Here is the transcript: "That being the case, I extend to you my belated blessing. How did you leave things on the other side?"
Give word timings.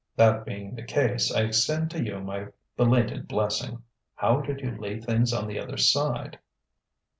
"That 0.15 0.45
being 0.45 0.73
the 0.73 0.81
case, 0.81 1.31
I 1.31 1.41
extend 1.43 1.91
to 1.91 2.03
you 2.03 2.19
my 2.21 2.47
belated 2.75 3.27
blessing. 3.27 3.83
How 4.15 4.41
did 4.41 4.61
you 4.61 4.71
leave 4.75 5.05
things 5.05 5.31
on 5.31 5.45
the 5.45 5.59
other 5.59 5.77
side?" 5.77 6.39